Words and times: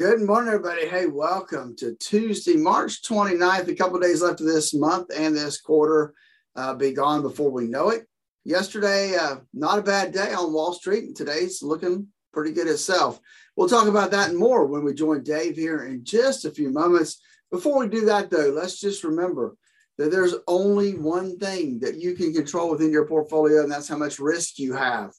Good 0.00 0.22
morning, 0.22 0.54
everybody. 0.54 0.88
Hey, 0.88 1.04
welcome 1.04 1.76
to 1.76 1.94
Tuesday, 1.96 2.56
March 2.56 3.02
29th. 3.02 3.68
A 3.68 3.74
couple 3.74 4.00
days 4.00 4.22
left 4.22 4.40
of 4.40 4.46
this 4.46 4.72
month 4.72 5.08
and 5.14 5.36
this 5.36 5.60
quarter. 5.60 6.14
Uh, 6.56 6.72
be 6.72 6.92
gone 6.92 7.20
before 7.20 7.50
we 7.50 7.66
know 7.66 7.90
it. 7.90 8.06
Yesterday, 8.42 9.14
uh, 9.14 9.40
not 9.52 9.78
a 9.78 9.82
bad 9.82 10.14
day 10.14 10.32
on 10.32 10.54
Wall 10.54 10.72
Street, 10.72 11.04
and 11.04 11.14
today's 11.14 11.62
looking 11.62 12.06
pretty 12.32 12.52
good 12.52 12.66
itself. 12.66 13.20
We'll 13.56 13.68
talk 13.68 13.88
about 13.88 14.10
that 14.12 14.30
and 14.30 14.38
more 14.38 14.64
when 14.64 14.84
we 14.84 14.94
join 14.94 15.22
Dave 15.22 15.56
here 15.56 15.84
in 15.84 16.02
just 16.02 16.46
a 16.46 16.50
few 16.50 16.70
moments. 16.70 17.20
Before 17.50 17.78
we 17.78 17.86
do 17.86 18.06
that, 18.06 18.30
though, 18.30 18.54
let's 18.56 18.80
just 18.80 19.04
remember 19.04 19.54
that 19.98 20.10
there's 20.10 20.36
only 20.48 20.94
one 20.94 21.36
thing 21.36 21.78
that 21.80 22.00
you 22.00 22.14
can 22.14 22.32
control 22.32 22.70
within 22.70 22.90
your 22.90 23.06
portfolio, 23.06 23.64
and 23.64 23.70
that's 23.70 23.88
how 23.88 23.98
much 23.98 24.18
risk 24.18 24.58
you 24.58 24.72
have. 24.72 25.12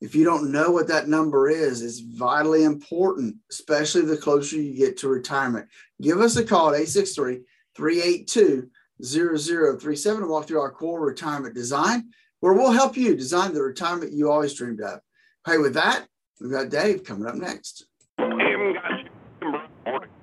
If 0.00 0.14
you 0.14 0.24
don't 0.24 0.52
know 0.52 0.70
what 0.70 0.86
that 0.88 1.08
number 1.08 1.48
is, 1.48 1.82
it's 1.82 1.98
vitally 1.98 2.64
important, 2.64 3.36
especially 3.50 4.02
the 4.02 4.16
closer 4.16 4.56
you 4.56 4.76
get 4.76 4.96
to 4.98 5.08
retirement. 5.08 5.68
Give 6.00 6.20
us 6.20 6.36
a 6.36 6.44
call 6.44 6.68
at 6.68 6.80
863 6.80 7.40
382 7.74 8.70
0037 9.02 10.22
and 10.22 10.30
walk 10.30 10.46
through 10.46 10.60
our 10.60 10.70
core 10.70 11.04
retirement 11.04 11.54
design, 11.54 12.10
where 12.40 12.52
we'll 12.52 12.72
help 12.72 12.96
you 12.96 13.16
design 13.16 13.54
the 13.54 13.62
retirement 13.62 14.12
you 14.12 14.30
always 14.30 14.54
dreamed 14.54 14.80
of. 14.80 15.00
Hey, 15.46 15.58
with 15.58 15.74
that, 15.74 16.06
we've 16.40 16.50
got 16.50 16.68
Dave 16.68 17.04
coming 17.04 17.28
up 17.28 17.34
next. 17.34 17.86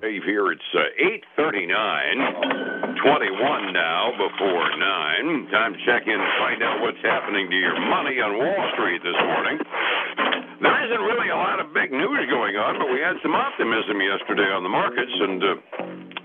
Dave 0.00 0.22
here. 0.24 0.52
It's 0.52 0.62
uh, 0.74 1.40
8.39, 1.40 2.85
21 3.02 3.72
now 3.72 4.12
before 4.16 4.66
9. 4.72 5.50
Time 5.52 5.72
to 5.76 5.80
check 5.84 6.08
in 6.08 6.16
and 6.16 6.32
find 6.40 6.60
out 6.62 6.80
what's 6.80 7.00
happening 7.04 7.50
to 7.50 7.56
your 7.56 7.76
money 7.92 8.16
on 8.20 8.38
Wall 8.40 8.62
Street 8.72 9.02
this 9.04 9.18
morning. 9.20 9.60
There 10.56 10.78
isn't 10.88 11.04
really 11.04 11.28
a 11.28 11.36
lot 11.36 11.60
of 11.60 11.74
big 11.76 11.92
news 11.92 12.24
going 12.32 12.56
on, 12.56 12.80
but 12.80 12.88
we 12.88 13.04
had 13.04 13.20
some 13.20 13.36
optimism 13.36 14.00
yesterday 14.00 14.48
on 14.48 14.64
the 14.64 14.72
markets, 14.72 15.12
and 15.12 15.40
uh, 15.44 15.52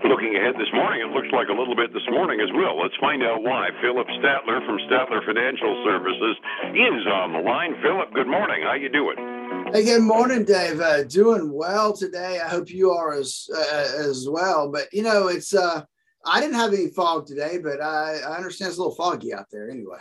looking 0.08 0.32
ahead 0.32 0.56
this 0.56 0.72
morning, 0.72 1.04
it 1.04 1.12
looks 1.12 1.28
like 1.36 1.52
a 1.52 1.56
little 1.56 1.76
bit 1.76 1.92
this 1.92 2.08
morning 2.08 2.40
as 2.40 2.48
well. 2.56 2.80
Let's 2.80 2.96
find 2.96 3.20
out 3.20 3.44
why. 3.44 3.68
Phillip 3.84 4.08
Statler 4.24 4.64
from 4.64 4.80
Statler 4.88 5.20
Financial 5.28 5.72
Services 5.84 6.36
is 6.72 7.04
on 7.04 7.36
the 7.36 7.44
line. 7.44 7.76
Phillip, 7.84 8.16
good 8.16 8.28
morning. 8.28 8.64
How 8.64 8.74
you 8.74 8.88
doing? 8.88 9.20
Hey, 9.72 9.84
good 9.84 10.02
morning, 10.02 10.44
Dave. 10.44 10.80
Uh, 10.80 11.04
doing 11.04 11.52
well 11.52 11.92
today. 11.92 12.40
I 12.40 12.48
hope 12.48 12.72
you 12.72 12.90
are 12.90 13.12
as 13.12 13.48
uh, 13.52 14.08
as 14.08 14.26
well. 14.28 14.68
But 14.72 14.88
you 14.92 15.02
know, 15.02 15.28
it's 15.28 15.54
uh, 15.54 15.84
I 16.24 16.40
didn't 16.40 16.56
have 16.56 16.72
any 16.72 16.88
fog 16.88 17.26
today, 17.26 17.58
but 17.58 17.80
I, 17.80 18.20
I 18.20 18.36
understand 18.36 18.70
it's 18.70 18.78
a 18.78 18.82
little 18.82 18.94
foggy 18.94 19.34
out 19.34 19.46
there 19.50 19.68
anyway. 19.68 19.98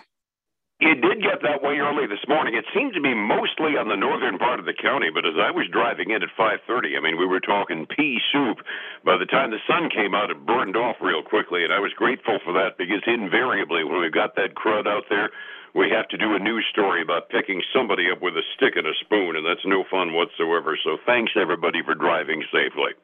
It 0.81 0.97
did 0.97 1.21
get 1.21 1.45
that 1.45 1.61
way 1.61 1.77
early 1.77 2.09
this 2.09 2.25
morning. 2.27 2.57
It 2.57 2.65
seemed 2.73 2.97
to 2.97 3.05
be 3.05 3.13
mostly 3.13 3.77
on 3.77 3.85
the 3.85 3.95
northern 3.95 4.41
part 4.41 4.57
of 4.57 4.65
the 4.65 4.73
county, 4.73 5.13
but 5.13 5.29
as 5.29 5.37
I 5.37 5.53
was 5.53 5.69
driving 5.69 6.09
in 6.09 6.25
at 6.25 6.33
5:30, 6.33 6.97
I 6.97 7.01
mean, 7.01 7.21
we 7.21 7.27
were 7.29 7.39
talking 7.39 7.85
pea 7.85 8.19
soup. 8.33 8.65
By 9.05 9.17
the 9.17 9.29
time 9.29 9.51
the 9.51 9.61
sun 9.69 9.91
came 9.93 10.15
out, 10.15 10.31
it 10.31 10.43
burned 10.43 10.75
off 10.75 10.97
real 10.99 11.21
quickly, 11.21 11.63
and 11.63 11.71
I 11.71 11.77
was 11.77 11.93
grateful 11.93 12.39
for 12.43 12.53
that 12.53 12.77
because 12.81 13.03
invariably, 13.05 13.83
when 13.83 14.01
we've 14.01 14.11
got 14.11 14.35
that 14.37 14.55
crud 14.55 14.87
out 14.87 15.05
there, 15.07 15.29
we 15.75 15.91
have 15.91 16.07
to 16.09 16.17
do 16.17 16.33
a 16.33 16.39
news 16.39 16.65
story 16.71 17.03
about 17.03 17.29
picking 17.29 17.61
somebody 17.71 18.09
up 18.09 18.19
with 18.19 18.35
a 18.35 18.43
stick 18.55 18.75
and 18.75 18.87
a 18.87 18.95
spoon, 19.05 19.35
and 19.35 19.45
that's 19.45 19.65
no 19.65 19.83
fun 19.83 20.13
whatsoever. 20.13 20.75
So 20.83 20.97
thanks 21.05 21.33
everybody 21.37 21.83
for 21.83 21.93
driving 21.93 22.43
safely. 22.51 22.97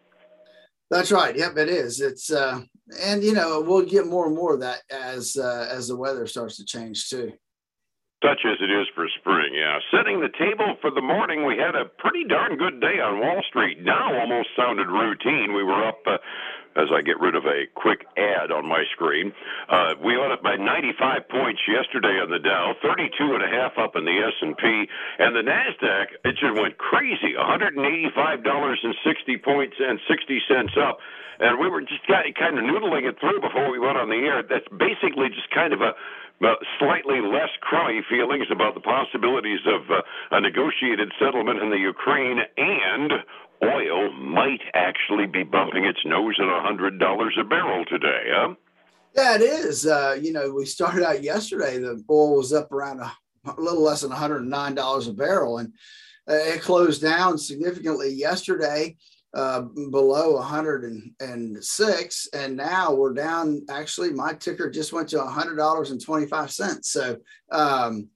That's 0.90 1.12
right. 1.12 1.36
Yep, 1.36 1.58
it 1.58 1.70
is. 1.70 2.00
It's 2.00 2.32
uh, 2.32 2.62
and 3.02 3.24
you 3.24 3.34
know 3.34 3.62
we'll 3.62 3.86
get 3.86 4.08
more 4.08 4.28
and 4.28 4.36
more 4.36 4.54
of 4.54 4.62
that 4.62 4.82
as 4.90 5.36
uh, 5.36 5.68
as 5.70 5.88
the 5.90 5.98
weather 5.98 6.26
starts 6.28 6.58
to 6.58 6.66
change 6.66 7.10
too. 7.10 7.34
Such 8.24 8.42
as 8.50 8.58
it 8.62 8.72
is 8.72 8.88
for 8.96 9.06
spring, 9.20 9.54
yeah. 9.54 9.78
Setting 9.94 10.20
the 10.20 10.34
table 10.40 10.76
for 10.82 10.90
the 10.90 11.02
morning, 11.06 11.46
we 11.46 11.56
had 11.56 11.76
a 11.76 11.86
pretty 11.86 12.24
darn 12.28 12.58
good 12.58 12.82
day 12.82 12.98
on 13.00 13.20
Wall 13.20 13.44
Street. 13.48 13.84
Now 13.84 14.10
almost 14.20 14.50
sounded 14.58 14.88
routine. 14.88 15.54
We 15.54 15.64
were 15.64 15.88
up 15.88 16.00
uh, 16.08 16.18
as 16.78 16.94
I 16.94 17.02
get 17.02 17.20
rid 17.20 17.36
of 17.36 17.45
a 17.45 17.66
quick 17.73 18.06
ad 18.16 18.52
on 18.53 18.70
my 18.70 18.83
screen. 18.94 19.33
Uh, 19.67 19.97
we 20.03 20.17
went 20.17 20.31
up 20.31 20.44
by 20.44 20.56
95 20.56 21.28
points 21.30 21.61
yesterday 21.67 22.21
on 22.21 22.30
the 22.30 22.39
Dow, 22.39 22.77
32 22.82 23.33
and 23.33 23.43
a 23.43 23.49
half 23.49 23.77
up 23.77 23.98
in 23.98 24.05
the 24.05 24.14
S&P, 24.14 24.64
and 25.20 25.36
the 25.36 25.42
Nasdaq 25.42 26.14
it 26.23 26.37
just 26.37 26.54
went 26.54 26.77
crazy, 26.77 27.36
185 27.36 28.43
dollars 28.43 28.80
and 28.83 28.95
60 29.04 29.37
points 29.37 29.76
and 29.80 29.99
60 30.08 30.42
cents 30.48 30.73
up. 30.77 30.99
And 31.39 31.60
we 31.60 31.70
were 31.70 31.82
just 31.82 32.05
kind 32.08 32.58
of 32.58 32.64
noodling 32.64 33.08
it 33.10 33.20
through 33.20 33.42
before 33.42 33.70
we 33.70 33.77
went 33.77 33.98
on 33.98 34.10
the 34.10 34.26
air. 34.26 34.42
That's 34.42 34.66
basically 34.73 35.30
just 35.30 35.49
kind 35.54 35.73
of 35.73 35.82
a 35.82 35.93
slightly 36.80 37.21
less 37.21 37.49
crummy 37.61 38.02
feelings 38.10 38.45
about 38.52 38.76
the 38.76 38.82
possibilities 38.82 39.60
of 39.66 39.89
uh, 39.89 40.02
a 40.32 40.42
negotiated 40.42 41.11
settlement 41.20 41.61
in 41.61 41.70
the 41.70 41.77
Ukraine 41.77 42.39
and 42.58 43.11
oil 43.64 44.12
might 44.14 44.62
actually 44.73 45.26
be 45.26 45.44
bumping 45.44 45.86
its 45.86 46.00
nose 46.06 46.36
at 46.40 46.48
a 46.48 46.62
hundred 46.62 47.00
dollars 47.00 47.36
a 47.40 47.44
barrel 47.44 47.86
today, 47.86 48.23
huh? 48.28 48.56
Yeah, 49.16 49.36
it 49.36 49.42
is. 49.42 49.86
Uh, 49.86 50.18
you 50.22 50.32
know, 50.32 50.52
we 50.52 50.66
started 50.66 51.04
out 51.04 51.23
yesterday. 51.23 51.80
The 51.80 52.04
oil 52.10 52.36
was 52.38 52.54
up 52.54 52.72
around 52.72 53.00
a, 53.00 53.12
a 53.46 53.60
little 53.60 53.82
less 53.82 54.02
than 54.02 54.12
one 54.12 54.20
hundred 54.20 54.42
and 54.42 54.50
nine 54.50 54.76
dollars 54.76 55.08
a 55.08 55.14
barrel, 55.14 55.58
and 55.58 55.73
uh, 56.30 56.36
it 56.36 56.62
closed 56.62 57.02
down 57.02 57.38
significantly 57.38 58.14
yesterday, 58.14 58.96
uh, 59.34 59.62
below 59.92 60.36
106, 60.36 62.28
and 62.34 62.58
now 62.58 62.94
we're 62.94 63.14
down. 63.14 63.66
Actually, 63.70 64.12
my 64.12 64.34
ticker 64.34 64.70
just 64.70 64.94
went 64.94 65.10
to 65.10 65.23
hundred 65.23 65.56
dollars 65.56 65.92
and 65.92 66.04
twenty 66.04 66.26
five 66.26 66.52
cents. 66.52 66.92
So. 66.92 67.17
Um, 67.52 68.10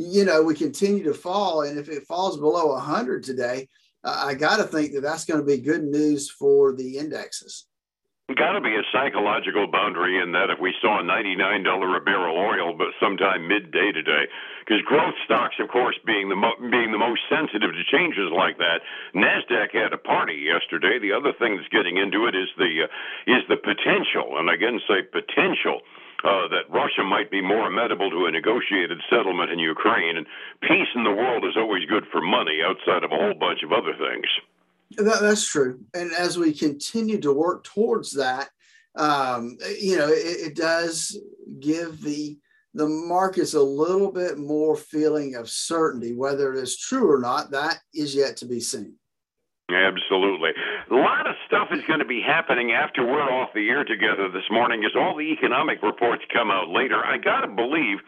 you 0.00 0.24
know, 0.24 0.44
we 0.44 0.54
continue 0.54 1.02
to 1.02 1.12
fall, 1.12 1.62
and 1.62 1.76
if 1.76 1.88
it 1.88 2.06
falls 2.06 2.36
below 2.36 2.68
100 2.68 3.24
today, 3.24 3.68
I 4.04 4.34
got 4.34 4.56
to 4.56 4.64
think 4.64 4.92
that 4.92 5.02
that's 5.02 5.24
going 5.24 5.40
to 5.40 5.46
be 5.46 5.58
good 5.58 5.84
news 5.84 6.30
for 6.30 6.74
the 6.74 6.98
indexes. 6.98 7.66
Got 8.36 8.52
to 8.52 8.60
be 8.60 8.76
a 8.76 8.84
psychological 8.92 9.66
boundary 9.72 10.20
in 10.20 10.32
that 10.36 10.52
if 10.52 10.60
we 10.60 10.76
saw 10.84 11.00
$99 11.00 11.64
a 11.64 12.00
barrel 12.04 12.36
oil, 12.36 12.76
but 12.76 12.92
sometime 13.00 13.48
midday 13.48 13.88
today, 13.90 14.28
because 14.60 14.84
growth 14.84 15.16
stocks, 15.24 15.56
of 15.58 15.72
course, 15.72 15.96
being 16.04 16.28
the 16.28 16.36
mo- 16.36 16.60
being 16.60 16.92
the 16.92 17.00
most 17.00 17.24
sensitive 17.32 17.72
to 17.72 17.84
changes 17.88 18.28
like 18.28 18.58
that. 18.60 18.84
Nasdaq 19.16 19.72
had 19.72 19.94
a 19.94 20.04
party 20.04 20.44
yesterday. 20.44 21.00
The 21.00 21.16
other 21.16 21.32
thing 21.40 21.56
that's 21.56 21.72
getting 21.72 21.96
into 21.96 22.28
it 22.28 22.36
is 22.36 22.52
the 22.60 22.84
uh, 22.84 23.32
is 23.32 23.48
the 23.48 23.56
potential, 23.56 24.36
and 24.36 24.52
again 24.52 24.76
say 24.84 25.08
potential 25.08 25.80
uh, 26.20 26.52
that 26.52 26.68
Russia 26.68 27.08
might 27.08 27.32
be 27.32 27.40
more 27.40 27.72
amenable 27.72 28.10
to 28.10 28.26
a 28.26 28.30
negotiated 28.30 29.00
settlement 29.08 29.50
in 29.50 29.58
Ukraine. 29.58 30.18
And 30.20 30.26
peace 30.60 30.92
in 30.94 31.04
the 31.04 31.16
world 31.16 31.48
is 31.48 31.56
always 31.56 31.88
good 31.88 32.04
for 32.12 32.20
money 32.20 32.60
outside 32.60 33.04
of 33.04 33.10
a 33.12 33.16
whole 33.16 33.40
bunch 33.40 33.64
of 33.64 33.72
other 33.72 33.96
things. 33.96 34.28
That, 34.96 35.20
that's 35.20 35.46
true. 35.46 35.80
And 35.94 36.12
as 36.12 36.38
we 36.38 36.52
continue 36.52 37.20
to 37.20 37.32
work 37.32 37.64
towards 37.64 38.12
that, 38.12 38.48
um, 38.96 39.58
you 39.78 39.96
know, 39.96 40.08
it, 40.08 40.48
it 40.48 40.56
does 40.56 41.18
give 41.60 42.02
the 42.02 42.38
the 42.74 42.88
markets 42.88 43.54
a 43.54 43.62
little 43.62 44.12
bit 44.12 44.38
more 44.38 44.76
feeling 44.76 45.34
of 45.34 45.48
certainty. 45.48 46.14
Whether 46.14 46.52
it 46.52 46.62
is 46.62 46.78
true 46.78 47.10
or 47.10 47.18
not, 47.18 47.50
that 47.50 47.78
is 47.94 48.14
yet 48.14 48.36
to 48.38 48.46
be 48.46 48.60
seen. 48.60 48.94
Absolutely. 49.70 50.50
A 50.90 50.94
lot 50.94 51.26
of 51.26 51.34
stuff 51.46 51.68
is 51.72 51.84
going 51.86 51.98
to 51.98 52.06
be 52.06 52.22
happening 52.22 52.72
after 52.72 53.04
we're 53.04 53.20
off 53.20 53.50
the 53.54 53.68
air 53.68 53.84
together 53.84 54.28
this 54.32 54.48
morning 54.50 54.82
as 54.84 54.92
all 54.96 55.14
the 55.14 55.30
economic 55.32 55.82
reports 55.82 56.22
come 56.32 56.50
out 56.50 56.68
later. 56.68 57.04
I 57.04 57.18
got 57.18 57.42
to 57.42 57.48
believe 57.48 57.98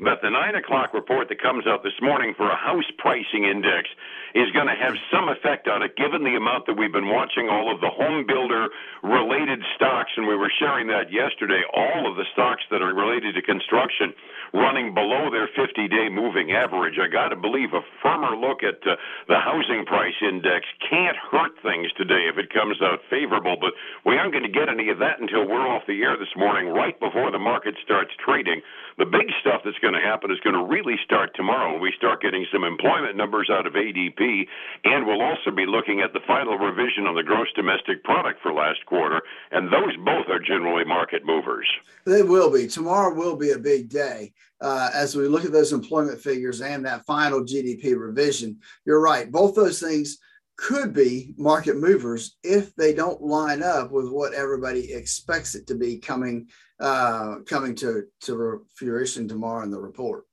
that 0.00 0.22
the 0.22 0.30
9 0.30 0.54
o'clock 0.54 0.94
report 0.94 1.28
that 1.28 1.42
comes 1.42 1.66
out 1.66 1.82
this 1.82 1.98
morning 2.00 2.32
for 2.36 2.48
a 2.48 2.56
house 2.56 2.86
pricing 2.98 3.42
index 3.42 3.90
is 4.34 4.46
going 4.54 4.70
to 4.70 4.78
have 4.78 4.94
some 5.10 5.28
effect 5.28 5.66
on 5.66 5.82
it, 5.82 5.96
given 5.96 6.22
the 6.22 6.36
amount 6.38 6.66
that 6.66 6.78
we've 6.78 6.92
been 6.92 7.08
watching 7.10 7.48
all 7.48 7.72
of 7.72 7.80
the 7.80 7.90
home 7.90 8.22
builder 8.26 8.68
related 9.02 9.58
stocks, 9.74 10.12
and 10.16 10.26
we 10.26 10.36
were 10.36 10.52
sharing 10.58 10.86
that 10.86 11.10
yesterday, 11.10 11.62
all 11.74 12.06
of 12.06 12.14
the 12.14 12.26
stocks 12.32 12.62
that 12.70 12.82
are 12.82 12.94
related 12.94 13.34
to 13.34 13.42
construction 13.42 14.14
running 14.54 14.94
below 14.94 15.30
their 15.30 15.48
50 15.52 15.88
day 15.88 16.08
moving 16.08 16.52
average. 16.52 16.96
I 17.00 17.08
got 17.08 17.28
to 17.28 17.36
believe 17.36 17.74
a 17.74 17.84
firmer 18.02 18.36
look 18.36 18.62
at 18.62 18.80
uh, 18.86 18.96
the 19.28 19.40
housing 19.40 19.84
price 19.84 20.16
index 20.22 20.64
can't 20.88 21.16
hurt 21.16 21.52
things 21.62 21.92
today 21.96 22.28
if 22.32 22.38
it 22.38 22.52
comes 22.52 22.80
out 22.80 23.00
favorable, 23.10 23.56
but 23.60 23.72
we 24.06 24.16
aren't 24.16 24.32
going 24.32 24.46
to 24.46 24.52
get 24.52 24.68
any 24.68 24.88
of 24.88 24.98
that 25.00 25.20
until 25.20 25.46
we're 25.46 25.66
off 25.66 25.82
the 25.86 26.02
air 26.02 26.16
this 26.16 26.32
morning, 26.36 26.72
right 26.72 26.98
before 27.00 27.30
the 27.30 27.38
market 27.38 27.74
starts 27.82 28.12
trading. 28.24 28.62
The 28.96 29.06
big 29.06 29.28
stuff 29.40 29.62
that's 29.64 29.78
going 29.78 29.87
to 29.94 30.00
happen 30.00 30.30
is 30.30 30.40
going 30.40 30.56
to 30.56 30.64
really 30.64 30.96
start 31.04 31.30
tomorrow 31.34 31.72
when 31.72 31.82
we 31.82 31.92
start 31.96 32.22
getting 32.22 32.46
some 32.52 32.64
employment 32.64 33.16
numbers 33.16 33.48
out 33.50 33.66
of 33.66 33.74
ADP, 33.74 34.46
and 34.84 35.06
we'll 35.06 35.22
also 35.22 35.50
be 35.50 35.66
looking 35.66 36.00
at 36.00 36.12
the 36.12 36.20
final 36.26 36.56
revision 36.56 37.06
on 37.06 37.14
the 37.14 37.22
gross 37.22 37.48
domestic 37.54 38.02
product 38.04 38.40
for 38.42 38.52
last 38.52 38.84
quarter, 38.86 39.20
and 39.50 39.72
those 39.72 39.96
both 40.04 40.28
are 40.28 40.40
generally 40.40 40.84
market 40.84 41.24
movers. 41.24 41.66
They 42.04 42.22
will 42.22 42.50
be. 42.50 42.66
Tomorrow 42.66 43.14
will 43.14 43.36
be 43.36 43.50
a 43.50 43.58
big 43.58 43.88
day 43.88 44.32
uh, 44.60 44.90
as 44.94 45.16
we 45.16 45.28
look 45.28 45.44
at 45.44 45.52
those 45.52 45.72
employment 45.72 46.20
figures 46.20 46.60
and 46.60 46.84
that 46.86 47.06
final 47.06 47.40
GDP 47.40 47.98
revision. 47.98 48.58
You're 48.84 49.00
right. 49.00 49.30
Both 49.30 49.54
those 49.54 49.80
things 49.80 50.18
could 50.58 50.92
be 50.92 51.34
market 51.38 51.76
movers 51.76 52.36
if 52.42 52.74
they 52.74 52.92
don't 52.92 53.22
line 53.22 53.62
up 53.62 53.92
with 53.92 54.10
what 54.10 54.34
everybody 54.34 54.92
expects 54.92 55.54
it 55.54 55.68
to 55.68 55.74
be 55.76 55.98
coming 55.98 56.48
uh, 56.80 57.36
coming 57.46 57.74
to 57.76 58.04
to 58.22 58.64
fruition 58.74 59.28
tomorrow 59.28 59.62
in 59.64 59.70
the 59.70 59.80
report. 59.80 60.24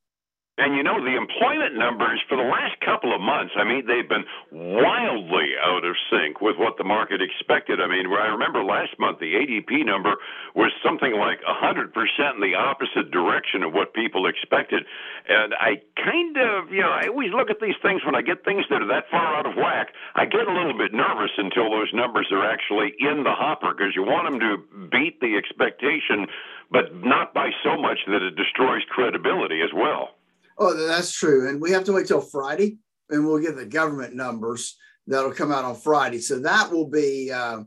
And 0.57 0.71
you 0.71 0.83
know, 0.83 1.03
the 1.03 1.19
employment 1.19 1.75
numbers 1.75 2.23
for 2.31 2.39
the 2.39 2.47
last 2.47 2.79
couple 2.79 3.11
of 3.11 3.19
months, 3.19 3.51
I 3.59 3.67
mean, 3.67 3.83
they've 3.83 4.07
been 4.07 4.23
wildly 4.55 5.51
out 5.59 5.83
of 5.83 5.99
sync 6.07 6.39
with 6.39 6.55
what 6.55 6.77
the 6.79 6.87
market 6.87 7.19
expected. 7.19 7.83
I 7.83 7.91
mean, 7.91 8.07
I 8.07 8.31
remember 8.31 8.63
last 8.63 8.95
month 8.97 9.19
the 9.19 9.35
ADP 9.35 9.83
number 9.83 10.15
was 10.55 10.71
something 10.79 11.11
like 11.11 11.43
100% 11.43 11.91
in 11.91 12.39
the 12.39 12.55
opposite 12.55 13.11
direction 13.11 13.63
of 13.67 13.73
what 13.75 13.93
people 13.93 14.31
expected. 14.31 14.87
And 15.27 15.51
I 15.59 15.83
kind 15.99 16.37
of, 16.39 16.71
you 16.71 16.87
know, 16.87 16.95
I 16.95 17.11
always 17.11 17.35
look 17.35 17.51
at 17.51 17.59
these 17.59 17.75
things 17.83 18.05
when 18.07 18.15
I 18.15 18.23
get 18.23 18.47
things 18.47 18.63
that 18.71 18.79
are 18.79 18.87
that 18.87 19.11
far 19.11 19.35
out 19.35 19.45
of 19.45 19.59
whack, 19.59 19.91
I 20.15 20.23
get 20.23 20.47
a 20.47 20.55
little 20.55 20.77
bit 20.77 20.93
nervous 20.95 21.35
until 21.35 21.67
those 21.69 21.91
numbers 21.91 22.31
are 22.31 22.47
actually 22.47 22.95
in 22.95 23.27
the 23.27 23.35
hopper 23.35 23.75
because 23.75 23.91
you 23.91 24.03
want 24.03 24.31
them 24.31 24.39
to 24.39 24.87
beat 24.87 25.19
the 25.19 25.35
expectation, 25.35 26.31
but 26.71 26.95
not 26.95 27.33
by 27.33 27.51
so 27.59 27.75
much 27.75 27.99
that 28.07 28.23
it 28.23 28.39
destroys 28.39 28.87
credibility 28.87 29.59
as 29.59 29.75
well. 29.75 30.15
Oh, 30.57 30.73
that's 30.87 31.11
true. 31.11 31.49
And 31.49 31.61
we 31.61 31.71
have 31.71 31.83
to 31.85 31.93
wait 31.93 32.07
till 32.07 32.21
Friday 32.21 32.77
and 33.09 33.25
we'll 33.25 33.39
get 33.39 33.55
the 33.55 33.65
government 33.65 34.15
numbers 34.15 34.77
that'll 35.07 35.31
come 35.31 35.51
out 35.51 35.65
on 35.65 35.75
Friday. 35.75 36.19
So 36.19 36.39
that 36.39 36.71
will 36.71 36.87
be, 36.89 37.31
uh, 37.31 37.63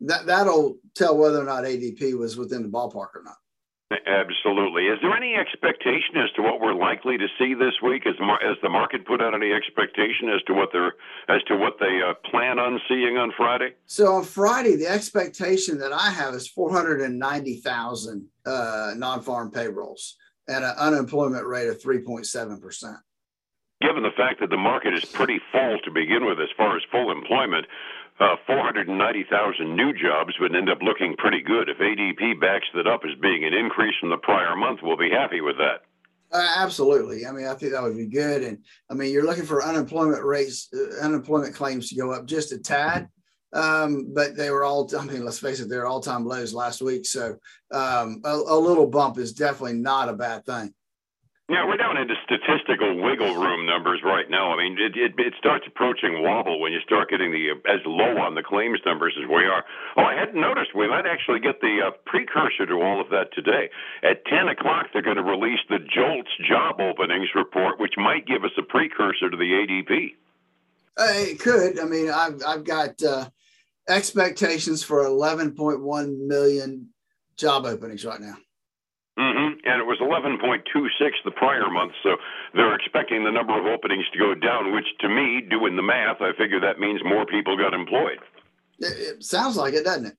that, 0.00 0.26
that'll 0.26 0.76
tell 0.94 1.16
whether 1.16 1.40
or 1.40 1.44
not 1.44 1.64
ADP 1.64 2.18
was 2.18 2.36
within 2.36 2.62
the 2.62 2.68
ballpark 2.68 3.14
or 3.14 3.22
not. 3.24 3.36
Absolutely. 4.06 4.86
Is 4.86 4.98
there 5.02 5.14
any 5.14 5.34
expectation 5.34 6.16
as 6.16 6.30
to 6.36 6.42
what 6.42 6.60
we're 6.60 6.74
likely 6.74 7.18
to 7.18 7.26
see 7.38 7.54
this 7.54 7.74
week? 7.82 8.06
As, 8.06 8.14
as 8.42 8.56
the 8.62 8.68
market 8.68 9.06
put 9.06 9.20
out 9.20 9.34
any 9.34 9.52
expectation 9.52 10.30
as 10.30 10.42
to 10.44 10.54
what 10.54 10.70
they're 10.72 10.94
as 11.28 11.42
to 11.48 11.56
what 11.56 11.74
they 11.78 12.00
uh, 12.00 12.14
plan 12.30 12.58
on 12.58 12.80
seeing 12.88 13.18
on 13.18 13.32
Friday? 13.36 13.74
So 13.86 14.14
on 14.14 14.24
Friday, 14.24 14.76
the 14.76 14.86
expectation 14.86 15.78
that 15.78 15.92
I 15.92 16.10
have 16.10 16.34
is 16.34 16.48
four 16.48 16.72
hundred 16.72 17.02
and 17.02 17.18
ninety 17.18 17.56
thousand 17.56 18.26
uh, 18.46 18.94
non-farm 18.96 19.50
payrolls 19.50 20.16
at 20.52 20.62
an 20.62 20.74
unemployment 20.78 21.46
rate 21.46 21.68
of 21.68 21.80
3.7%. 21.80 22.96
Given 23.80 24.02
the 24.04 24.14
fact 24.16 24.40
that 24.40 24.50
the 24.50 24.56
market 24.56 24.94
is 24.94 25.04
pretty 25.04 25.40
full 25.50 25.78
to 25.84 25.90
begin 25.90 26.24
with 26.24 26.38
as 26.38 26.50
far 26.56 26.76
as 26.76 26.82
full 26.92 27.10
employment, 27.10 27.66
uh, 28.20 28.36
490,000 28.46 29.74
new 29.74 29.92
jobs 29.92 30.34
would 30.38 30.54
end 30.54 30.70
up 30.70 30.78
looking 30.82 31.16
pretty 31.16 31.42
good. 31.42 31.68
If 31.68 31.78
ADP 31.78 32.40
backs 32.40 32.66
that 32.74 32.86
up 32.86 33.00
as 33.04 33.18
being 33.20 33.44
an 33.44 33.54
increase 33.54 33.94
from 33.98 34.10
the 34.10 34.18
prior 34.18 34.54
month, 34.54 34.80
we'll 34.82 34.96
be 34.96 35.10
happy 35.10 35.40
with 35.40 35.56
that. 35.58 35.82
Uh, 36.30 36.54
absolutely. 36.56 37.26
I 37.26 37.32
mean, 37.32 37.46
I 37.46 37.54
think 37.54 37.72
that 37.72 37.82
would 37.82 37.96
be 37.96 38.06
good. 38.06 38.42
And 38.42 38.58
I 38.90 38.94
mean, 38.94 39.12
you're 39.12 39.26
looking 39.26 39.44
for 39.44 39.64
unemployment 39.64 40.24
rates, 40.24 40.68
uh, 40.72 41.04
unemployment 41.04 41.54
claims 41.54 41.88
to 41.88 41.96
go 41.96 42.12
up 42.12 42.26
just 42.26 42.52
a 42.52 42.58
tad. 42.58 43.08
Um, 43.52 44.12
but 44.14 44.36
they 44.36 44.50
were 44.50 44.64
all, 44.64 44.88
I 44.98 45.04
mean, 45.04 45.24
let's 45.24 45.38
face 45.38 45.60
it, 45.60 45.68
they're 45.68 45.86
all 45.86 46.00
time 46.00 46.24
lows 46.24 46.54
last 46.54 46.80
week. 46.80 47.04
So 47.04 47.36
um, 47.70 48.22
a, 48.24 48.32
a, 48.32 48.58
little 48.58 48.86
bump 48.86 49.18
is 49.18 49.32
definitely 49.34 49.74
not 49.74 50.08
a 50.08 50.14
bad 50.14 50.46
thing. 50.46 50.72
Yeah, 51.50 51.66
we're 51.66 51.76
down 51.76 51.98
into 51.98 52.14
statistical 52.24 53.02
wiggle 53.02 53.34
room 53.34 53.66
numbers 53.66 54.00
right 54.02 54.24
now. 54.30 54.54
I 54.54 54.56
mean, 54.56 54.78
it, 54.80 54.96
it, 54.96 55.12
it 55.18 55.34
starts 55.38 55.66
approaching 55.66 56.22
wobble 56.22 56.60
when 56.60 56.72
you 56.72 56.80
start 56.80 57.10
getting 57.10 57.30
the 57.30 57.50
as 57.68 57.80
low 57.84 58.16
on 58.16 58.34
the 58.34 58.42
claims 58.42 58.80
numbers 58.86 59.12
as 59.20 59.28
we 59.28 59.44
are. 59.44 59.62
Oh, 59.98 60.02
I 60.02 60.14
hadn't 60.14 60.40
noticed. 60.40 60.74
We 60.74 60.88
might 60.88 61.04
actually 61.04 61.40
get 61.40 61.60
the 61.60 61.88
uh, 61.88 61.90
precursor 62.06 62.64
to 62.64 62.80
all 62.80 63.02
of 63.02 63.10
that 63.10 63.34
today. 63.34 63.68
At 64.02 64.24
10 64.26 64.48
o'clock, 64.48 64.86
they're 64.92 65.02
going 65.02 65.20
to 65.20 65.22
release 65.22 65.60
the 65.68 65.80
JOLTS 65.80 66.30
job 66.48 66.80
openings 66.80 67.28
report, 67.34 67.78
which 67.78 67.94
might 67.98 68.26
give 68.26 68.44
us 68.44 68.56
a 68.56 68.62
precursor 68.62 69.28
to 69.28 69.36
the 69.36 69.52
ADP. 69.52 70.14
Uh, 70.96 71.28
it 71.28 71.38
could. 71.38 71.78
I 71.78 71.84
mean, 71.84 72.08
I've 72.10 72.40
I've 72.46 72.64
got 72.64 73.02
uh, 73.02 73.28
expectations 73.88 74.82
for 74.82 75.04
11.1 75.04 76.26
million 76.26 76.88
job 77.36 77.66
openings 77.66 78.04
right 78.04 78.20
now. 78.20 78.36
Mm-hmm. 79.18 79.60
And 79.68 79.76
it 79.80 79.84
was 79.84 80.00
11.26 80.00 80.64
the 81.24 81.30
prior 81.32 81.68
month. 81.70 81.92
So 82.02 82.16
they're 82.54 82.74
expecting 82.74 83.24
the 83.24 83.30
number 83.30 83.58
of 83.58 83.66
openings 83.66 84.06
to 84.12 84.18
go 84.18 84.34
down, 84.34 84.72
which 84.72 84.88
to 85.00 85.08
me, 85.08 85.44
doing 85.48 85.76
the 85.76 85.82
math, 85.82 86.20
I 86.20 86.32
figure 86.32 86.60
that 86.60 86.80
means 86.80 87.00
more 87.04 87.26
people 87.26 87.56
got 87.56 87.74
employed. 87.74 88.18
It, 88.78 89.20
it 89.20 89.24
sounds 89.24 89.56
like 89.56 89.74
it, 89.74 89.84
doesn't 89.84 90.06
it? 90.06 90.16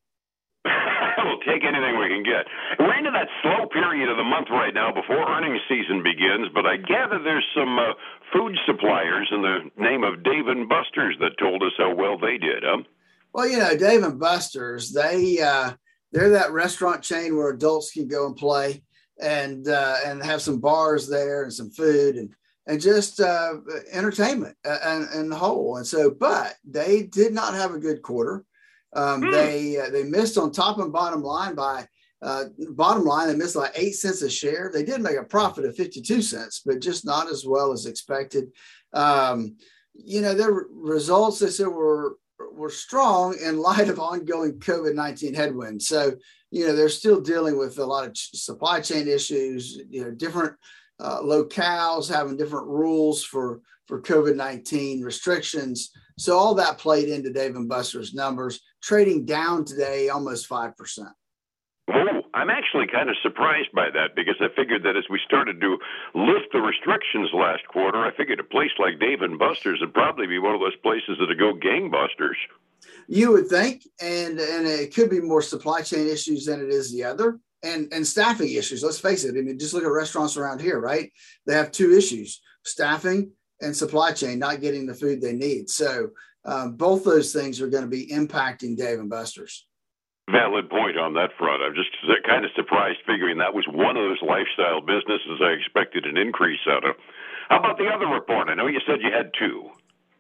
we'll 1.26 1.42
take 1.42 1.66
anything 1.66 1.98
we 1.98 2.08
can 2.08 2.24
get. 2.24 2.46
We're 2.80 2.96
into 2.96 3.12
that 3.12 3.28
slow 3.42 3.66
period 3.68 4.10
of 4.10 4.18
the 4.18 4.24
month 4.24 4.48
right 4.52 4.74
now 4.74 4.94
before 4.94 5.26
earnings 5.26 5.60
season 5.68 6.04
begins, 6.04 6.54
but 6.54 6.66
I 6.66 6.78
gather 6.78 7.18
there's 7.18 7.48
some 7.58 7.80
uh, 7.80 7.98
food 8.32 8.56
suppliers 8.66 9.28
in 9.34 9.42
the 9.42 9.58
name 9.76 10.04
of 10.04 10.24
Dave 10.24 10.48
and 10.48 10.70
Buster's 10.70 11.18
that 11.20 11.42
told 11.42 11.64
us 11.64 11.74
how 11.78 11.96
well 11.96 12.18
they 12.18 12.38
did, 12.38 12.64
huh? 12.64 12.86
Well, 13.34 13.48
you 13.48 13.58
know, 13.58 13.76
Dave 13.76 14.04
and 14.04 14.20
Buster's, 14.20 14.92
they 14.92 15.42
uh, 15.42 15.74
they're 16.12 16.30
that 16.30 16.52
restaurant 16.52 17.02
chain 17.02 17.36
where 17.36 17.50
adults 17.50 17.92
can 17.92 18.08
go 18.08 18.28
and 18.28 18.36
play 18.36 18.84
and 19.22 19.68
uh, 19.68 19.98
and 20.06 20.24
have 20.24 20.42
some 20.42 20.60
bars 20.60 21.08
there 21.08 21.44
and 21.44 21.54
some 21.54 21.72
food 21.72 22.16
and 22.16 22.34
and 22.68 22.80
just 22.80 23.20
uh, 23.20 23.56
entertainment 23.92 24.56
and, 24.64 25.10
and 25.10 25.32
the 25.32 25.36
whole. 25.36 25.78
And 25.78 25.86
so, 25.86 26.12
but 26.12 26.56
they 26.64 27.04
did 27.04 27.34
not 27.34 27.54
have 27.54 27.74
a 27.74 27.80
good 27.80 28.02
quarter. 28.02 28.46
Um, 28.96 29.22
mm. 29.22 29.32
They 29.32 29.80
uh, 29.80 29.90
they 29.90 30.04
missed 30.04 30.38
on 30.38 30.52
top 30.52 30.78
and 30.78 30.94
bottom 30.94 31.24
line 31.24 31.56
by 31.56 31.88
uh, 32.22 32.46
bottom 32.70 33.04
line. 33.04 33.28
They 33.28 33.36
missed 33.36 33.56
like 33.56 33.74
eight 33.76 33.96
cents 33.96 34.22
a 34.22 34.30
share. 34.30 34.70
They 34.72 34.84
did 34.84 35.02
make 35.02 35.18
a 35.18 35.24
profit 35.24 35.66
of 35.66 35.76
fifty 35.76 36.02
two 36.02 36.22
cents, 36.22 36.62
but 36.64 36.80
just 36.82 37.06
not 37.06 37.30
as 37.30 37.46
well 37.46 37.72
as 37.72 37.88
expected. 37.88 38.52
Um, 38.94 39.56
you 39.96 40.22
know, 40.22 40.34
their 40.34 40.66
results 40.70 41.40
they 41.40 41.50
said 41.50 41.68
were 41.68 42.18
were 42.52 42.70
strong 42.70 43.36
in 43.44 43.58
light 43.58 43.90
of 43.90 44.00
ongoing 44.00 44.60
COVID 44.60 44.96
19 44.96 45.34
headwinds. 45.34 45.88
So, 45.88 46.14
you 46.52 46.68
know, 46.68 46.76
they're 46.76 46.90
still 46.90 47.22
dealing 47.22 47.58
with 47.58 47.78
a 47.80 47.86
lot 47.86 48.08
of 48.08 48.18
supply 48.18 48.80
chain 48.82 49.08
issues, 49.08 49.80
you 49.90 50.04
know, 50.04 50.12
different 50.12 50.56
uh, 51.00 51.22
locales 51.22 52.14
having 52.14 52.38
different 52.38 52.68
rules 52.68 53.24
for, 53.24 53.62
for 53.88 54.02
COVID 54.02 54.36
19 54.36 55.02
restrictions. 55.02 55.92
So, 56.18 56.38
all 56.38 56.56
that 56.56 56.78
played 56.78 57.10
into 57.10 57.34
Dave 57.34 57.56
and 57.56 57.70
Buster's 57.70 58.14
numbers, 58.14 58.62
trading 58.82 59.26
down 59.26 59.66
today 59.66 60.10
almost 60.10 60.50
5%. 60.50 60.74
Oh, 61.92 62.22
I'm 62.34 62.50
actually 62.50 62.88
kind 62.88 63.10
of 63.10 63.16
surprised 63.22 63.72
by 63.74 63.90
that 63.90 64.16
because 64.16 64.36
I 64.40 64.48
figured 64.56 64.84
that 64.84 64.96
as 64.96 65.04
we 65.10 65.20
started 65.26 65.60
to 65.60 65.78
lift 66.16 66.48
the 66.54 66.62
restrictions 66.62 67.30
last 67.34 67.68
quarter, 67.68 67.98
I 68.06 68.16
figured 68.16 68.40
a 68.40 68.44
place 68.44 68.72
like 68.80 69.00
Dave 69.00 69.22
and 69.22 69.38
Buster's 69.38 69.82
would 69.82 69.94
probably 69.94 70.28
be 70.28 70.40
one 70.40 70.56
of 70.56 70.62
those 70.62 70.78
places 70.78 71.18
that 71.20 71.28
would 71.28 71.40
go 71.40 71.54
gangbusters. 71.54 72.40
You 73.08 73.32
would 73.34 73.48
think, 73.48 73.84
and 74.02 74.40
and 74.40 74.68
it 74.68 74.94
could 74.94 75.10
be 75.10 75.20
more 75.20 75.42
supply 75.42 75.82
chain 75.82 76.08
issues 76.08 76.46
than 76.46 76.62
it 76.62 76.70
is 76.70 76.92
the 76.92 77.04
other, 77.04 77.40
and 77.64 77.92
and 77.92 78.08
staffing 78.08 78.54
issues. 78.54 78.84
Let's 78.84 79.00
face 79.00 79.26
it. 79.26 79.38
I 79.38 79.42
mean, 79.42 79.60
just 79.60 79.74
look 79.74 79.84
at 79.84 79.92
restaurants 79.92 80.38
around 80.38 80.62
here, 80.62 80.80
right? 80.80 81.12
They 81.46 81.54
have 81.54 81.72
two 81.72 81.92
issues: 81.92 82.42
staffing 82.64 83.32
and 83.62 83.76
supply 83.76 84.14
chain, 84.14 84.40
not 84.40 84.62
getting 84.62 84.86
the 84.86 84.94
food 84.94 85.22
they 85.22 85.34
need. 85.34 85.70
So 85.70 86.10
um, 86.46 86.76
both 86.76 87.04
those 87.04 87.34
things 87.34 87.62
are 87.62 87.70
going 87.70 87.84
to 87.84 87.90
be 87.90 88.08
impacting 88.08 88.78
Dave 88.78 89.00
and 89.00 89.10
Buster's. 89.10 89.66
Valid 90.32 90.70
point 90.70 90.98
on 90.98 91.14
that 91.16 91.32
front. 91.38 91.62
I'm 91.62 91.76
just 91.76 91.90
kind 92.26 92.46
of 92.46 92.52
surprised 92.56 93.00
figuring 93.06 93.38
that 93.40 93.54
was 93.54 93.66
one 93.68 93.98
of 93.98 94.04
those 94.04 94.22
lifestyle 94.22 94.80
businesses 94.80 95.42
I 95.42 95.52
expected 95.52 96.06
an 96.06 96.18
increase 96.18 96.62
out 96.68 96.88
of. 96.88 96.96
How 97.50 97.60
about 97.60 97.78
the 97.78 97.88
other 97.88 98.08
report? 98.08 98.48
I 98.48 98.54
know 98.54 98.68
you 98.68 98.80
said 98.88 99.02
you 99.02 99.12
had 99.12 99.32
two. 99.38 99.70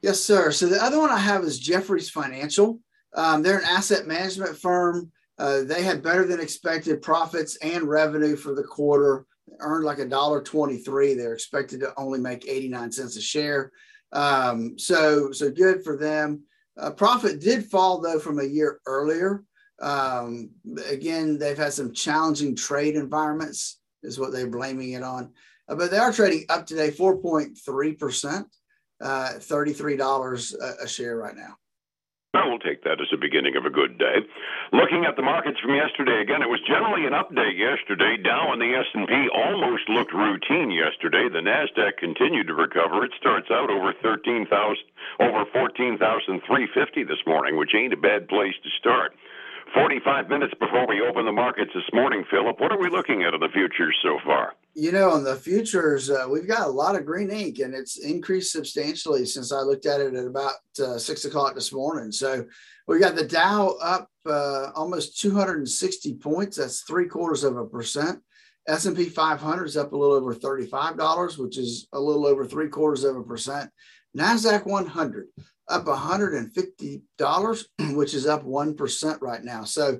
Yes, 0.01 0.19
sir. 0.19 0.51
So 0.51 0.67
the 0.67 0.83
other 0.83 0.99
one 0.99 1.09
I 1.09 1.17
have 1.17 1.43
is 1.43 1.57
Jefferies 1.57 2.09
Financial. 2.09 2.79
Um, 3.15 3.41
they're 3.41 3.59
an 3.59 3.65
asset 3.65 4.05
management 4.05 4.57
firm. 4.57 5.09
Uh, 5.39 5.61
they 5.63 5.83
had 5.83 6.03
better 6.03 6.25
than 6.25 6.41
expected 6.41 7.01
profits 7.01 7.55
and 7.57 7.83
revenue 7.83 8.35
for 8.35 8.53
the 8.53 8.63
quarter. 8.63 9.25
They 9.47 9.55
earned 9.59 9.85
like 9.85 9.99
a 9.99 10.05
dollar 10.05 10.41
twenty-three. 10.41 11.13
They're 11.13 11.33
expected 11.33 11.79
to 11.79 11.93
only 11.97 12.19
make 12.19 12.47
eighty-nine 12.47 12.91
cents 12.91 13.15
a 13.15 13.21
share. 13.21 13.71
Um, 14.11 14.77
so 14.77 15.31
so 15.31 15.49
good 15.49 15.83
for 15.83 15.97
them. 15.97 16.43
Uh, 16.77 16.91
profit 16.91 17.39
did 17.39 17.65
fall 17.65 18.01
though 18.01 18.19
from 18.19 18.39
a 18.39 18.43
year 18.43 18.79
earlier. 18.85 19.43
Um, 19.81 20.51
again, 20.87 21.37
they've 21.37 21.57
had 21.57 21.73
some 21.73 21.93
challenging 21.93 22.55
trade 22.55 22.95
environments, 22.95 23.79
is 24.03 24.19
what 24.19 24.31
they're 24.31 24.47
blaming 24.47 24.93
it 24.93 25.03
on. 25.03 25.31
Uh, 25.67 25.75
but 25.75 25.91
they 25.91 25.97
are 25.97 26.11
trading 26.11 26.45
up 26.49 26.65
today 26.65 26.91
4.3%, 26.91 28.45
uh, 29.01 29.29
$33 29.37 30.53
a, 30.81 30.87
share 30.87 31.17
right 31.17 31.35
now. 31.35 31.57
I 32.35 32.49
will 32.49 32.57
take 32.57 32.83
that 32.83 32.99
as 32.99 33.13
a 33.13 33.17
beginning 33.17 33.55
of 33.55 33.65
a 33.65 33.69
good 33.69 33.99
day. 33.99 34.25
Looking 34.73 35.05
at 35.05 35.15
the 35.15 35.21
markets 35.21 35.59
from 35.61 35.75
yesterday, 35.75 36.19
again, 36.19 36.41
it 36.41 36.49
was 36.49 36.65
generally 36.65 37.05
an 37.05 37.13
update 37.13 37.61
yesterday. 37.61 38.17
Dow 38.17 38.51
and 38.51 38.59
the 38.59 38.73
S&P 38.73 39.29
almost 39.29 39.87
looked 39.87 40.13
routine 40.13 40.71
yesterday. 40.71 41.29
The 41.29 41.45
Nasdaq 41.45 41.97
continued 42.01 42.47
to 42.47 42.55
recover. 42.55 43.05
It 43.05 43.13
starts 43.19 43.51
out 43.51 43.69
over 43.69 43.93
13,000, 44.01 44.49
over 45.19 45.45
14,350 45.53 47.03
this 47.03 47.21
morning, 47.27 47.55
which 47.55 47.75
ain't 47.75 47.93
a 47.93 47.97
bad 47.97 48.27
place 48.27 48.55
to 48.63 48.69
start. 48.79 49.13
45 49.73 50.29
minutes 50.29 50.53
before 50.59 50.87
we 50.87 51.01
open 51.01 51.25
the 51.25 51.31
markets 51.31 51.71
this 51.73 51.83
morning, 51.93 52.23
Phillip. 52.29 52.59
what 52.59 52.71
are 52.71 52.79
we 52.79 52.89
looking 52.89 53.23
at 53.23 53.33
in 53.33 53.39
the 53.39 53.49
futures 53.49 53.95
so 54.03 54.19
far? 54.25 54.53
You 54.73 54.91
know, 54.91 55.15
in 55.15 55.23
the 55.23 55.35
futures, 55.35 56.09
uh, 56.09 56.25
we've 56.29 56.47
got 56.47 56.67
a 56.67 56.71
lot 56.71 56.95
of 56.95 57.05
green 57.05 57.29
ink 57.29 57.59
and 57.59 57.73
it's 57.73 57.97
increased 57.97 58.51
substantially 58.51 59.25
since 59.25 59.51
I 59.51 59.59
looked 59.61 59.85
at 59.85 60.01
it 60.01 60.15
at 60.15 60.25
about 60.25 60.55
uh, 60.79 60.97
six 60.97 61.25
o'clock 61.25 61.55
this 61.55 61.71
morning. 61.71 62.11
So 62.11 62.45
we 62.87 62.99
got 62.99 63.15
the 63.15 63.27
Dow 63.27 63.75
up 63.81 64.09
uh, 64.25 64.71
almost 64.75 65.19
260 65.19 66.15
points. 66.15 66.57
That's 66.57 66.81
three 66.81 67.07
quarters 67.07 67.43
of 67.43 67.57
a 67.57 67.65
percent. 67.65 68.19
S&P 68.67 69.05
500 69.05 69.65
is 69.65 69.77
up 69.77 69.91
a 69.91 69.97
little 69.97 70.15
over 70.15 70.33
$35, 70.33 71.37
which 71.37 71.57
is 71.57 71.87
a 71.93 71.99
little 71.99 72.25
over 72.25 72.45
three 72.45 72.69
quarters 72.69 73.03
of 73.03 73.17
a 73.17 73.23
percent. 73.23 73.69
NASDAQ 74.17 74.65
100 74.65 75.27
up 75.69 75.85
$150, 75.85 77.65
which 77.95 78.13
is 78.13 78.27
up 78.27 78.43
1% 78.43 79.21
right 79.21 79.43
now. 79.43 79.63
So, 79.63 79.99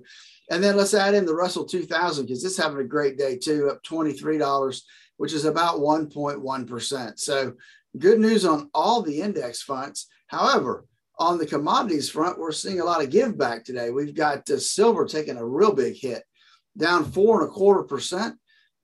and 0.52 0.64
then 0.64 0.76
let's 0.76 0.94
add 0.94 1.14
in 1.14 1.26
the 1.26 1.34
Russell 1.34 1.66
2000 1.66 2.26
because 2.26 2.44
it's 2.44 2.58
having 2.58 2.80
a 2.80 2.84
great 2.84 3.18
day 3.18 3.38
too, 3.38 3.70
up 3.70 3.82
$23, 3.84 4.82
which 5.18 5.34
is 5.34 5.46
about 5.46 5.80
1.1%. 5.80 7.20
So 7.20 7.54
good 7.98 8.20
news 8.20 8.46
on 8.46 8.70
all 8.74 9.02
the 9.02 9.22
index 9.22 9.62
funds. 9.62 10.08
However, 10.28 10.86
on 11.20 11.38
the 11.38 11.46
commodities 11.46 12.10
front, 12.10 12.40
we're 12.40 12.52
seeing 12.52 12.80
a 12.80 12.86
lot 12.86 13.04
of 13.04 13.12
give 13.12 13.38
back 13.38 13.64
today. 13.64 13.92
We've 13.92 14.16
got 14.16 14.50
uh, 14.50 14.58
silver 14.58 15.06
taking 15.06 15.38
a 15.38 15.46
real 15.46 15.74
big 15.74 15.96
hit, 15.96 16.24
down 16.76 17.06
four 17.06 17.42
and 17.42 17.50
a 17.50 17.54
quarter 17.54 17.84
percent, 17.84 18.36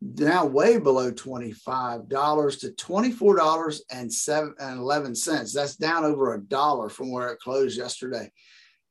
now 0.02 0.46
way 0.46 0.78
below 0.78 1.12
$25 1.12 2.60
to 2.60 2.70
$24.11. 2.70 5.54
That's 5.54 5.76
down 5.76 6.06
over 6.06 6.34
a 6.34 6.42
dollar 6.42 6.88
from 6.90 7.12
where 7.12 7.28
it 7.30 7.40
closed 7.40 7.78
yesterday. 7.78 8.32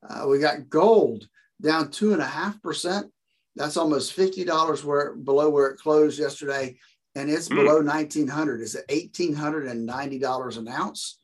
Uh, 0.09 0.29
we 0.29 0.39
got 0.39 0.69
gold 0.69 1.27
down 1.61 1.91
two 1.91 2.13
and 2.13 2.23
a 2.23 2.27
half 2.27 2.63
percent. 2.63 3.09
That's 3.57 3.77
almost 3.77 4.17
$50 4.17 4.85
where 4.85 5.17
below 5.17 5.51
where 5.51 5.67
it 5.69 5.79
closed 5.79 6.17
yesterday. 6.19 6.79
And 7.15 7.31
it's 7.31 7.49
mm. 7.49 7.57
below 7.57 7.83
1900. 7.83 8.61
Is 8.61 8.75
it 8.77 8.87
$1,890 8.89 10.59
an 10.59 10.69
ounce? 10.69 11.19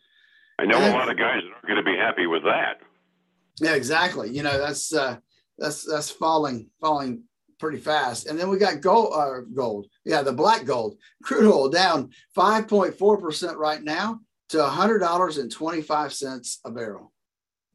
I 0.59 0.65
know 0.65 0.79
and, 0.79 0.95
a 0.95 0.97
lot 0.97 1.11
of 1.11 1.19
guys 1.19 1.43
that 1.43 1.53
are 1.53 1.67
going 1.67 1.85
to 1.85 1.91
be 1.91 1.97
happy 1.97 2.27
with 2.27 2.45
that. 2.45 2.81
Yeah, 3.61 3.75
exactly. 3.75 4.31
You 4.31 4.43
know, 4.43 4.57
that's, 4.59 4.95
uh, 4.95 5.19
that's, 5.59 5.85
that's 5.85 6.11
falling, 6.11 6.71
falling 6.81 7.25
pretty 7.59 7.79
fast. 7.79 8.27
And 8.27 8.39
then 8.39 8.49
we 8.49 8.59
got 8.59 8.81
gold, 8.81 9.13
uh, 9.15 9.41
gold. 9.55 9.87
Yeah, 10.05 10.23
the 10.23 10.33
black 10.33 10.65
gold, 10.65 10.97
crude 11.23 11.51
oil 11.51 11.69
down 11.69 12.11
5.4% 12.37 13.57
right 13.57 13.83
now 13.83 14.21
to 14.51 14.59
$100.25 14.59 16.59
a 16.65 16.71
barrel. 16.71 17.13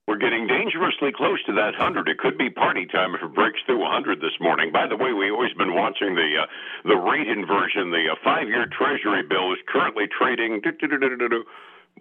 We're 0.07 0.17
getting 0.17 0.47
dangerously 0.47 1.11
close 1.15 1.43
to 1.45 1.53
that 1.53 1.77
100. 1.77 2.09
It 2.09 2.17
could 2.17 2.35
be 2.35 2.49
party 2.49 2.87
time 2.87 3.13
if 3.13 3.21
it 3.21 3.35
breaks 3.35 3.59
through 3.67 3.77
100 3.77 4.19
this 4.19 4.33
morning. 4.41 4.71
By 4.71 4.87
the 4.87 4.97
way, 4.97 5.13
we've 5.13 5.31
always 5.31 5.53
been 5.53 5.75
watching 5.75 6.15
the 6.15 6.41
uh, 6.41 6.47
the 6.83 6.97
rate 6.97 7.27
inversion. 7.27 7.91
The 7.91 8.09
uh, 8.11 8.15
five-year 8.23 8.65
Treasury 8.73 9.21
bill 9.21 9.53
is 9.53 9.59
currently 9.67 10.05
trading. 10.09 10.63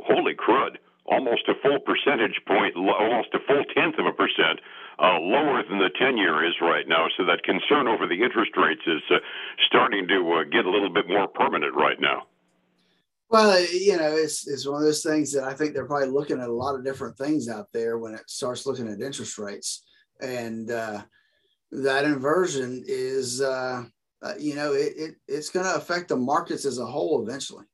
Holy 0.01 0.35
crud! 0.35 0.79
Almost 1.11 1.49
a 1.49 1.55
full 1.63 1.81
percentage 1.81 2.39
point, 2.47 2.77
almost 2.77 3.33
a 3.33 3.41
full 3.47 3.65
tenth 3.75 3.99
of 3.99 4.07
a 4.07 4.13
percent 4.13 4.61
uh, 4.99 5.19
lower 5.21 5.63
than 5.69 5.79
the 5.79 5.91
10 5.99 6.17
year 6.17 6.45
is 6.45 6.55
right 6.61 6.87
now. 6.87 7.07
So 7.17 7.25
that 7.25 7.43
concern 7.45 7.89
over 7.89 8.07
the 8.07 8.23
interest 8.23 8.53
rates 8.57 8.83
is 8.87 9.01
uh, 9.11 9.19
starting 9.67 10.07
to 10.09 10.33
uh, 10.33 10.45
get 10.45 10.67
a 10.67 10.71
little 10.71 10.93
bit 10.93 11.09
more 11.09 11.29
permanent 11.29 11.75
right 11.75 11.99
now. 12.01 12.27
Well, 13.31 13.61
you 13.73 13.97
know, 13.97 14.17
it's, 14.17 14.49
it's 14.49 14.67
one 14.67 14.83
of 14.83 14.87
those 14.87 15.03
things 15.03 15.33
that 15.33 15.45
I 15.45 15.55
think 15.55 15.75
they're 15.75 15.87
probably 15.87 16.09
looking 16.09 16.41
at 16.41 16.49
a 16.49 16.53
lot 16.53 16.75
of 16.75 16.85
different 16.85 17.17
things 17.17 17.49
out 17.49 17.67
there 17.73 17.99
when 17.99 18.15
it 18.15 18.29
starts 18.29 18.67
looking 18.67 18.89
at 18.89 19.01
interest 19.01 19.39
rates. 19.39 19.85
And 20.21 20.71
uh, 20.71 21.03
that 21.71 22.05
inversion 22.05 22.83
is, 22.87 23.41
uh, 23.41 23.85
uh, 24.23 24.33
you 24.39 24.55
know, 24.55 24.73
it, 24.73 24.93
it 24.97 25.15
it's 25.29 25.51
going 25.51 25.67
to 25.67 25.75
affect 25.75 26.09
the 26.09 26.17
markets 26.17 26.65
as 26.65 26.79
a 26.79 26.87
whole 26.87 27.23
eventually. 27.23 27.65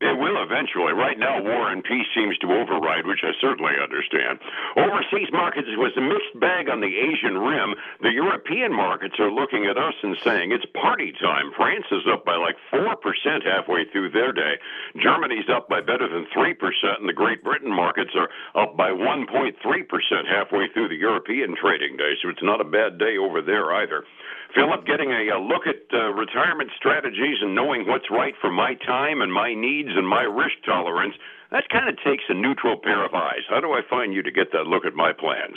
It 0.00 0.16
will 0.16 0.40
eventually. 0.42 0.96
Right 0.96 1.18
now, 1.18 1.42
war 1.42 1.68
and 1.68 1.84
peace 1.84 2.08
seems 2.16 2.36
to 2.38 2.48
override, 2.48 3.06
which 3.06 3.20
I 3.22 3.36
certainly 3.38 3.76
understand. 3.76 4.40
Overseas 4.76 5.28
markets 5.30 5.68
was 5.76 5.92
a 5.96 6.00
mixed 6.00 6.40
bag 6.40 6.70
on 6.72 6.80
the 6.80 6.88
Asian 6.88 7.36
rim. 7.36 7.74
The 8.00 8.08
European 8.08 8.72
markets 8.72 9.20
are 9.20 9.30
looking 9.30 9.66
at 9.66 9.76
us 9.76 9.92
and 10.02 10.16
saying 10.24 10.52
it's 10.52 10.64
party 10.72 11.12
time. 11.20 11.52
France 11.54 11.84
is 11.92 12.08
up 12.10 12.24
by 12.24 12.36
like 12.36 12.56
4% 12.72 12.96
halfway 13.44 13.84
through 13.92 14.10
their 14.10 14.32
day. 14.32 14.56
Germany's 14.96 15.50
up 15.52 15.68
by 15.68 15.82
better 15.82 16.08
than 16.08 16.24
3%, 16.32 16.56
and 16.98 17.08
the 17.08 17.12
Great 17.12 17.44
Britain 17.44 17.72
markets 17.72 18.16
are 18.16 18.30
up 18.56 18.78
by 18.78 18.88
1.3% 18.88 19.52
halfway 20.26 20.68
through 20.72 20.88
the 20.88 20.96
European 20.96 21.54
trading 21.60 21.98
day. 21.98 22.16
So 22.22 22.30
it's 22.30 22.42
not 22.42 22.62
a 22.62 22.64
bad 22.64 22.98
day 22.98 23.18
over 23.20 23.42
there 23.42 23.70
either. 23.74 24.04
Phillip, 24.54 24.86
getting 24.86 25.10
a, 25.10 25.36
a 25.36 25.38
look 25.38 25.66
at 25.66 25.82
uh, 25.92 26.12
retirement 26.12 26.70
strategies 26.76 27.38
and 27.40 27.54
knowing 27.54 27.86
what's 27.86 28.10
right 28.10 28.34
for 28.40 28.50
my 28.50 28.74
time 28.86 29.22
and 29.22 29.32
my 29.32 29.54
needs 29.54 29.90
and 29.94 30.06
my 30.06 30.22
risk 30.22 30.56
tolerance, 30.64 31.14
that 31.50 31.68
kind 31.68 31.88
of 31.88 31.96
takes 32.04 32.24
a 32.28 32.34
neutral 32.34 32.76
pair 32.82 33.04
of 33.04 33.14
eyes. 33.14 33.42
How 33.48 33.60
do 33.60 33.72
I 33.72 33.82
find 33.88 34.12
you 34.12 34.22
to 34.22 34.30
get 34.30 34.52
that 34.52 34.66
look 34.66 34.84
at 34.84 34.94
my 34.94 35.12
plans? 35.12 35.56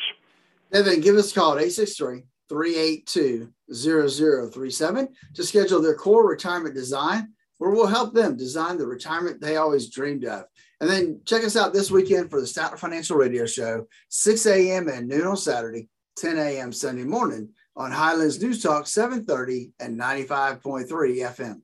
Evan, 0.72 1.02
give 1.02 1.16
us 1.16 1.32
a 1.32 1.36
call 1.36 1.54
at 1.54 1.64
863 1.64 2.24
382 2.50 3.50
0037 3.72 5.08
to 5.36 5.44
schedule 5.44 5.82
their 5.82 5.96
core 5.96 6.28
retirement 6.28 6.76
design, 6.76 7.34
where 7.58 7.72
we'll 7.72 7.88
help 7.88 8.14
them 8.14 8.36
design 8.36 8.78
the 8.78 8.88
retirement 8.88 9.40
they 9.40 9.58
always 9.58 9.90
dreamed 9.90 10.26
of. 10.26 10.46
And 10.82 10.90
then 10.90 11.22
check 11.26 11.44
us 11.44 11.56
out 11.56 11.74
this 11.74 11.92
weekend 11.92 12.30
for 12.30 12.42
the 12.42 12.48
Statler 12.48 12.78
Financial 12.78 13.16
Radio 13.16 13.46
Show, 13.46 13.88
6 14.10 14.46
a.m. 14.48 14.90
and 14.90 15.08
noon 15.08 15.28
on 15.28 15.38
Saturday, 15.38 15.88
10 16.18 16.38
a.m. 16.38 16.74
Sunday 16.74 17.06
morning 17.06 17.50
on 17.76 17.92
Highlands 17.92 18.42
News 18.42 18.62
Talk 18.62 18.88
730 18.88 19.72
and 19.80 20.00
95.3 20.00 20.88
FM. 20.88 21.62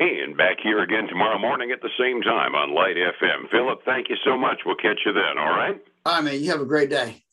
And 0.00 0.36
back 0.36 0.58
here 0.62 0.82
again 0.82 1.08
tomorrow 1.08 1.38
morning 1.38 1.72
at 1.72 1.82
the 1.82 1.90
same 1.98 2.22
time 2.22 2.54
on 2.54 2.74
Light 2.74 2.96
FM. 2.96 3.50
Phillip, 3.50 3.80
thank 3.84 4.08
you 4.08 4.16
so 4.24 4.36
much. 4.36 4.60
We'll 4.64 4.76
catch 4.76 5.00
you 5.04 5.12
then, 5.12 5.38
all 5.38 5.50
right? 5.50 5.80
All 6.06 6.14
right, 6.14 6.24
man. 6.24 6.40
You 6.40 6.50
have 6.50 6.60
a 6.60 6.66
great 6.66 6.88
day. 6.88 7.24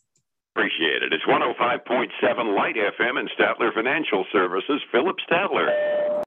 Appreciate 0.55 1.03
it. 1.03 1.13
It's 1.13 1.25
105.7 1.25 2.55
Light 2.55 2.75
FM 2.75 3.19
and 3.19 3.29
Statler 3.37 3.73
Financial 3.73 4.25
Services. 4.31 4.81
Phillip 4.91 5.17
Statler. 5.29 6.23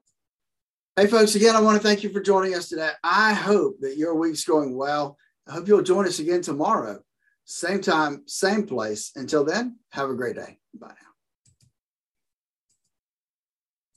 Hey, 0.95 1.07
folks, 1.07 1.35
again, 1.35 1.55
I 1.55 1.61
want 1.61 1.81
to 1.81 1.85
thank 1.85 2.03
you 2.03 2.09
for 2.09 2.21
joining 2.21 2.55
us 2.55 2.69
today. 2.69 2.91
I 3.03 3.33
hope 3.33 3.77
that 3.81 3.97
your 3.97 4.15
week's 4.15 4.45
going 4.45 4.77
well. 4.77 5.17
I 5.47 5.53
hope 5.53 5.67
you'll 5.67 5.81
join 5.81 6.07
us 6.07 6.19
again 6.19 6.41
tomorrow. 6.41 6.99
Same 7.45 7.81
time, 7.81 8.23
same 8.27 8.67
place. 8.67 9.11
Until 9.15 9.43
then, 9.43 9.77
have 9.89 10.09
a 10.09 10.13
great 10.13 10.35
day. 10.35 10.59
Bye 10.73 10.89
now. 10.89 11.08